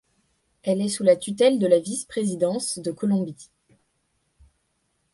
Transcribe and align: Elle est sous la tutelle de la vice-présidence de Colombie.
Elle 0.63 0.81
est 0.81 0.89
sous 0.89 1.03
la 1.03 1.15
tutelle 1.15 1.59
de 1.59 1.67
la 1.67 1.77
vice-présidence 1.77 2.79
de 2.79 2.91
Colombie. 2.91 3.51